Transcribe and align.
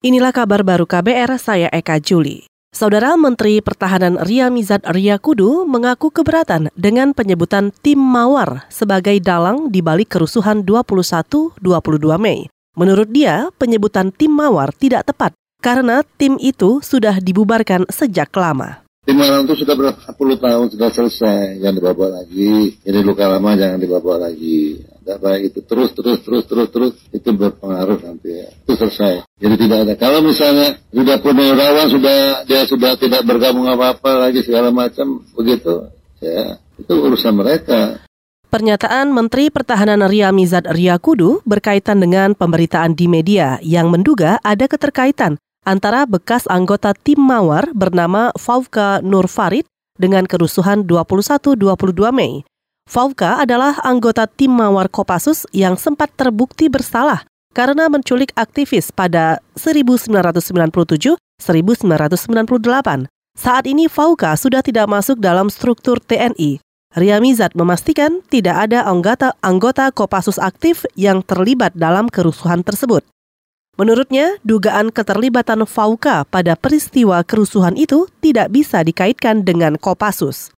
Inilah 0.00 0.32
kabar 0.32 0.64
baru 0.64 0.88
KBR, 0.88 1.36
saya 1.36 1.68
Eka 1.68 2.00
Juli. 2.00 2.48
Saudara 2.72 3.20
Menteri 3.20 3.60
Pertahanan 3.60 4.16
Ria 4.24 4.48
Mizat 4.48 4.80
Ria 4.96 5.20
Kudu 5.20 5.68
mengaku 5.68 6.08
keberatan 6.08 6.72
dengan 6.72 7.12
penyebutan 7.12 7.68
tim 7.84 8.00
Mawar 8.00 8.64
sebagai 8.72 9.20
dalang 9.20 9.68
di 9.68 9.84
balik 9.84 10.16
kerusuhan 10.16 10.64
21-22 10.64 11.60
Mei. 12.16 12.48
Menurut 12.80 13.12
dia, 13.12 13.52
penyebutan 13.60 14.08
tim 14.08 14.32
Mawar 14.32 14.72
tidak 14.72 15.12
tepat 15.12 15.36
karena 15.60 16.00
tim 16.16 16.40
itu 16.40 16.80
sudah 16.80 17.20
dibubarkan 17.20 17.84
sejak 17.92 18.32
lama. 18.32 18.80
Tim 19.00 19.16
Malang 19.16 19.48
itu 19.48 19.64
sudah 19.64 19.72
berapa 19.72 20.12
puluh 20.12 20.36
tahun 20.36 20.76
sudah 20.76 20.92
selesai, 20.92 21.56
jangan 21.56 21.76
dibawa 21.80 22.20
lagi. 22.20 22.76
Jadi 22.84 22.98
luka 23.00 23.24
lama 23.24 23.56
jangan 23.56 23.80
dibawa 23.80 24.28
lagi. 24.28 24.69
Baik 25.18 25.50
itu 25.50 25.60
terus 25.66 25.90
terus 25.96 26.20
terus 26.22 26.44
terus 26.46 26.68
terus 26.70 26.92
itu 27.10 27.30
berpengaruh 27.34 27.98
nanti 28.04 28.30
ya. 28.30 28.48
Itu 28.62 28.78
selesai. 28.78 29.26
Jadi 29.40 29.54
tidak 29.56 29.78
ada. 29.88 29.94
Kalau 29.96 30.20
misalnya 30.22 30.78
sudah 30.92 31.16
purnawirawan 31.18 31.88
sudah 31.90 32.18
dia 32.46 32.62
sudah 32.68 32.94
tidak 33.00 33.26
bergabung 33.26 33.66
apa 33.66 33.98
apa 33.98 34.28
lagi 34.28 34.44
segala 34.44 34.70
macam 34.70 35.24
begitu, 35.34 35.88
ya 36.20 36.60
itu 36.78 36.92
urusan 36.92 37.34
mereka. 37.34 38.04
Pernyataan 38.50 39.14
Menteri 39.14 39.46
Pertahanan 39.46 40.02
Ria 40.10 40.34
Mizat 40.34 40.66
Ria 40.66 40.98
Kudu 40.98 41.38
berkaitan 41.46 42.02
dengan 42.02 42.34
pemberitaan 42.34 42.98
di 42.98 43.06
media 43.06 43.62
yang 43.62 43.94
menduga 43.94 44.42
ada 44.42 44.66
keterkaitan 44.66 45.38
antara 45.62 46.02
bekas 46.02 46.50
anggota 46.50 46.90
tim 46.98 47.22
Mawar 47.22 47.70
bernama 47.70 48.34
Faufka 48.34 48.98
Nur 49.06 49.30
Farid 49.30 49.70
dengan 50.00 50.26
kerusuhan 50.26 50.82
21-22 50.82 52.10
Mei. 52.10 52.42
Faufka 52.90 53.38
adalah 53.38 53.78
anggota 53.86 54.26
tim 54.26 54.50
Mawar 54.50 54.90
Kopassus 54.90 55.46
yang 55.54 55.78
sempat 55.78 56.10
terbukti 56.18 56.66
bersalah 56.66 57.22
karena 57.54 57.86
menculik 57.86 58.34
aktivis 58.34 58.90
pada 58.90 59.38
1997-1998. 59.54 61.14
Saat 63.38 63.64
ini 63.70 63.86
Fauka 63.86 64.34
sudah 64.34 64.58
tidak 64.66 64.90
masuk 64.90 65.22
dalam 65.22 65.46
struktur 65.54 66.02
TNI. 66.02 66.58
Ria 66.98 67.22
Mizat 67.22 67.54
memastikan 67.54 68.26
tidak 68.26 68.66
ada 68.66 68.82
anggota 68.82 69.38
anggota 69.38 69.94
Kopassus 69.94 70.42
aktif 70.42 70.82
yang 70.98 71.22
terlibat 71.22 71.70
dalam 71.78 72.10
kerusuhan 72.10 72.66
tersebut. 72.66 73.06
Menurutnya, 73.78 74.34
dugaan 74.42 74.90
keterlibatan 74.90 75.62
Fauka 75.62 76.26
pada 76.26 76.58
peristiwa 76.58 77.22
kerusuhan 77.22 77.78
itu 77.78 78.10
tidak 78.18 78.50
bisa 78.50 78.82
dikaitkan 78.82 79.46
dengan 79.46 79.78
Kopassus. 79.78 80.50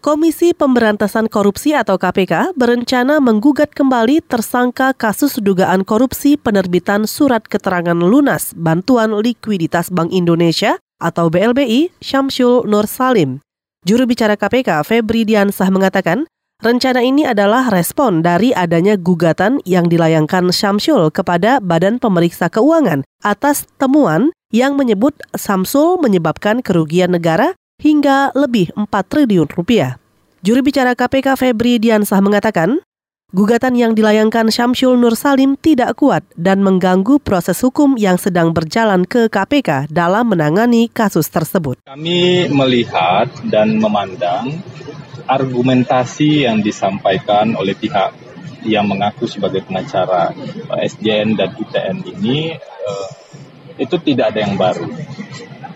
Komisi 0.00 0.56
Pemberantasan 0.56 1.28
Korupsi 1.28 1.76
atau 1.76 2.00
KPK 2.00 2.56
berencana 2.56 3.20
menggugat 3.20 3.68
kembali 3.76 4.24
tersangka 4.24 4.96
kasus 4.96 5.36
dugaan 5.36 5.84
korupsi 5.84 6.40
penerbitan 6.40 7.04
surat 7.04 7.44
keterangan 7.44 7.92
lunas 7.92 8.56
bantuan 8.56 9.12
likuiditas 9.12 9.92
Bank 9.92 10.08
Indonesia 10.08 10.80
atau 11.04 11.28
BLBI 11.28 11.92
Syamsul 12.00 12.64
Nur 12.64 12.88
Salim. 12.88 13.44
Juru 13.84 14.08
bicara 14.08 14.40
KPK 14.40 14.88
Febri 14.88 15.28
Diansah 15.28 15.68
mengatakan, 15.68 16.24
Rencana 16.64 17.04
ini 17.04 17.28
adalah 17.28 17.68
respon 17.68 18.24
dari 18.24 18.56
adanya 18.56 18.96
gugatan 18.96 19.60
yang 19.68 19.92
dilayangkan 19.92 20.48
Syamsul 20.48 21.12
kepada 21.12 21.60
Badan 21.60 22.00
Pemeriksa 22.00 22.48
Keuangan 22.48 23.04
atas 23.20 23.68
temuan 23.76 24.32
yang 24.48 24.80
menyebut 24.80 25.12
Samsul 25.36 26.00
menyebabkan 26.00 26.64
kerugian 26.64 27.12
negara 27.12 27.52
hingga 27.80 28.30
lebih 28.36 28.70
4 28.76 28.86
triliun 28.86 29.48
rupiah. 29.50 29.96
Juru 30.40 30.60
bicara 30.64 30.92
KPK 30.92 31.36
Febri 31.36 31.80
Diansah 31.80 32.20
mengatakan, 32.20 32.80
gugatan 33.32 33.76
yang 33.76 33.92
dilayangkan 33.92 34.48
Syamsul 34.48 34.96
Nur 34.96 35.16
Salim 35.16 35.56
tidak 35.56 36.00
kuat 36.00 36.24
dan 36.36 36.60
mengganggu 36.60 37.20
proses 37.20 37.60
hukum 37.60 37.96
yang 37.96 38.16
sedang 38.16 38.52
berjalan 38.52 39.04
ke 39.04 39.28
KPK 39.28 39.92
dalam 39.92 40.32
menangani 40.32 40.88
kasus 40.92 41.28
tersebut. 41.28 41.80
Kami 41.84 42.48
melihat 42.52 43.28
dan 43.48 43.76
memandang 43.76 44.60
argumentasi 45.28 46.48
yang 46.48 46.64
disampaikan 46.64 47.54
oleh 47.54 47.76
pihak 47.76 48.16
yang 48.66 48.84
mengaku 48.88 49.24
sebagai 49.24 49.64
pengacara 49.64 50.32
eh, 50.76 50.88
SJN 50.88 51.36
dan 51.38 51.56
ITN 51.56 51.96
ini 52.04 52.52
uh, 52.60 53.08
itu 53.80 53.96
tidak 54.04 54.36
ada 54.36 54.44
yang 54.44 54.60
baru. 54.60 54.88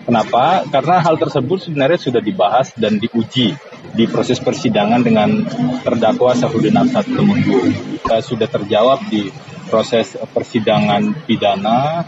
Kenapa? 0.05 0.69
Karena 0.69 1.01
hal 1.01 1.17
tersebut 1.17 1.65
sebenarnya 1.65 1.97
sudah 1.97 2.21
dibahas 2.21 2.77
dan 2.77 3.01
diuji 3.01 3.57
di 3.97 4.05
proses 4.05 4.37
persidangan 4.37 5.01
dengan 5.01 5.49
terdakwa 5.81 6.37
Safrudin 6.37 6.77
Absat 6.77 7.09
Temenggu. 7.09 7.73
Sudah 8.21 8.49
terjawab 8.49 9.01
di 9.09 9.33
proses 9.69 10.15
persidangan 10.31 11.17
pidana 11.25 12.05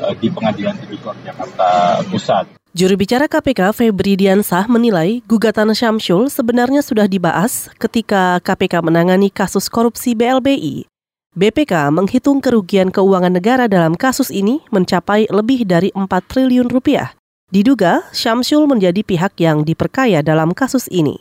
uh, 0.00 0.14
di 0.14 0.30
Pengadilan 0.30 0.78
Tipikor 0.78 1.18
Jakarta 1.26 2.00
Pusat. 2.06 2.62
Juru 2.70 2.94
bicara 2.94 3.26
KPK 3.26 3.74
Febri 3.74 4.14
Diansah 4.14 4.70
menilai 4.70 5.26
gugatan 5.26 5.74
Syamsul 5.74 6.30
sebenarnya 6.30 6.86
sudah 6.86 7.10
dibahas 7.10 7.66
ketika 7.82 8.38
KPK 8.46 8.78
menangani 8.78 9.26
kasus 9.26 9.66
korupsi 9.66 10.14
BLBI. 10.14 10.86
BPK 11.34 11.90
menghitung 11.90 12.38
kerugian 12.38 12.94
keuangan 12.94 13.34
negara 13.34 13.66
dalam 13.66 13.98
kasus 13.98 14.30
ini 14.30 14.62
mencapai 14.70 15.26
lebih 15.30 15.66
dari 15.66 15.90
4 15.94 16.06
triliun 16.26 16.70
rupiah. 16.70 17.19
Diduga 17.50 18.06
Syamsul 18.14 18.70
menjadi 18.70 19.02
pihak 19.02 19.34
yang 19.42 19.66
diperkaya 19.66 20.22
dalam 20.22 20.54
kasus 20.54 20.86
ini. 20.86 21.18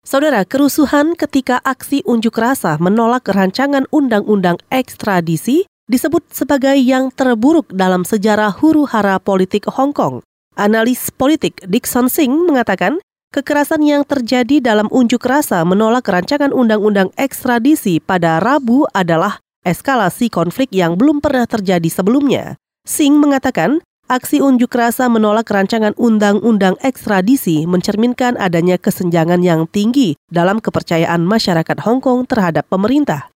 Saudara, 0.00 0.40
kerusuhan 0.48 1.12
ketika 1.12 1.60
aksi 1.68 2.00
unjuk 2.08 2.32
rasa 2.32 2.80
menolak 2.80 3.28
rancangan 3.28 3.84
undang-undang 3.92 4.56
ekstradisi 4.72 5.68
disebut 5.84 6.24
sebagai 6.32 6.80
yang 6.80 7.12
terburuk 7.12 7.68
dalam 7.76 8.08
sejarah 8.08 8.56
huru-hara 8.56 9.20
politik 9.20 9.68
Hong 9.68 9.92
Kong. 9.92 10.24
Analis 10.56 11.12
politik 11.12 11.60
Dixon 11.68 12.08
Singh 12.08 12.48
mengatakan, 12.48 12.96
kekerasan 13.36 13.84
yang 13.84 14.00
terjadi 14.08 14.64
dalam 14.64 14.88
unjuk 14.88 15.20
rasa 15.28 15.60
menolak 15.68 16.08
rancangan 16.08 16.56
undang-undang 16.56 17.12
ekstradisi 17.20 18.00
pada 18.00 18.40
Rabu 18.40 18.88
adalah 18.96 19.44
eskalasi 19.60 20.32
konflik 20.32 20.72
yang 20.72 20.96
belum 20.96 21.20
pernah 21.20 21.44
terjadi 21.44 21.92
sebelumnya. 21.92 22.56
Singh 22.88 23.20
mengatakan, 23.20 23.84
aksi 24.06 24.38
unjuk 24.38 24.70
rasa 24.70 25.10
menolak 25.10 25.50
rancangan 25.50 25.90
undang-undang 25.98 26.78
ekstradisi 26.82 27.66
mencerminkan 27.66 28.38
adanya 28.38 28.78
kesenjangan 28.78 29.42
yang 29.42 29.66
tinggi 29.66 30.14
dalam 30.30 30.62
kepercayaan 30.62 31.26
masyarakat 31.26 31.78
Hong 31.82 31.98
Kong 31.98 32.26
terhadap 32.26 32.66
pemerintah. 32.70 33.30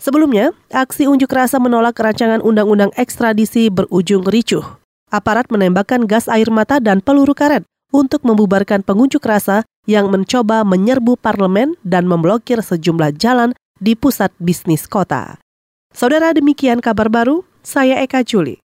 Sebelumnya, 0.00 0.50
aksi 0.74 1.06
unjuk 1.06 1.30
rasa 1.30 1.62
menolak 1.62 1.94
rancangan 1.96 2.42
undang-undang 2.42 2.90
ekstradisi 2.98 3.70
berujung 3.70 4.26
ricuh. 4.26 4.64
Aparat 5.12 5.46
menembakkan 5.52 6.08
gas 6.10 6.26
air 6.26 6.50
mata 6.50 6.82
dan 6.82 6.98
peluru 6.98 7.36
karet 7.36 7.62
untuk 7.94 8.26
membubarkan 8.26 8.82
pengunjuk 8.82 9.22
rasa 9.22 9.62
yang 9.86 10.10
mencoba 10.10 10.66
menyerbu 10.66 11.14
parlemen 11.20 11.78
dan 11.86 12.10
memblokir 12.10 12.58
sejumlah 12.58 13.14
jalan 13.20 13.54
di 13.78 13.94
pusat 13.94 14.34
bisnis 14.42 14.90
kota. 14.90 15.38
Saudara 15.94 16.34
demikian 16.34 16.82
kabar 16.82 17.06
baru, 17.06 17.46
saya 17.62 18.02
Eka 18.02 18.26
Juli. 18.26 18.58